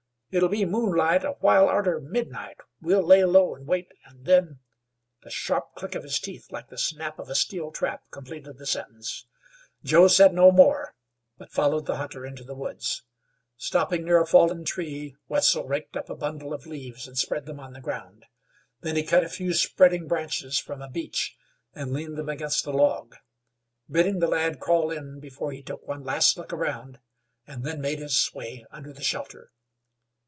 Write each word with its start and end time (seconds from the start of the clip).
"It'll 0.33 0.47
be 0.47 0.63
moonlight 0.63 1.25
a 1.25 1.31
while 1.41 1.67
arter 1.67 1.99
midnight. 1.99 2.55
We'll 2.79 3.03
lay 3.05 3.25
low 3.25 3.53
an' 3.53 3.65
wait, 3.65 3.89
an' 4.07 4.23
then" 4.23 4.59
The 5.23 5.29
sharp 5.29 5.75
click 5.75 5.93
of 5.93 6.03
his 6.03 6.21
teeth, 6.21 6.47
like 6.53 6.69
the 6.69 6.77
snap 6.77 7.19
of 7.19 7.27
a 7.29 7.35
steel 7.35 7.69
trap, 7.69 8.03
completed 8.11 8.57
the 8.57 8.65
sentence. 8.65 9.27
Joe 9.83 10.07
said 10.07 10.33
no 10.33 10.49
more, 10.49 10.95
but 11.37 11.51
followed 11.51 11.85
the 11.85 11.97
hunter 11.97 12.25
into 12.25 12.45
the 12.45 12.55
woods. 12.55 13.03
Stopping 13.57 14.05
near 14.05 14.21
a 14.21 14.25
fallen 14.25 14.63
tree, 14.63 15.17
Wetzel 15.27 15.67
raked 15.67 15.97
up 15.97 16.09
a 16.09 16.15
bundle 16.15 16.53
of 16.53 16.65
leaves 16.65 17.09
and 17.09 17.17
spread 17.17 17.45
them 17.45 17.59
on 17.59 17.73
the 17.73 17.81
ground. 17.81 18.25
Then 18.79 18.95
he 18.95 19.03
cut 19.03 19.25
a 19.25 19.27
few 19.27 19.53
spreading 19.53 20.07
branches 20.07 20.59
from 20.59 20.81
a 20.81 20.89
beech, 20.89 21.35
and 21.75 21.91
leaned 21.91 22.15
them 22.15 22.29
against 22.29 22.65
a 22.65 22.71
log. 22.71 23.17
Bidding 23.89 24.19
the 24.19 24.27
lad 24.27 24.61
crawl 24.61 24.91
in 24.91 25.19
before 25.19 25.51
he 25.51 25.61
took 25.61 25.85
one 25.85 26.05
last 26.05 26.37
look 26.37 26.53
around 26.53 26.99
and 27.45 27.65
then 27.65 27.81
made 27.81 27.99
his 27.99 28.31
way 28.33 28.65
under 28.71 28.93
the 28.93 29.03
shelter. 29.03 29.51